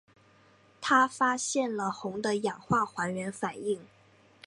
[0.81, 3.85] 他发现了汞的氧化还原反应。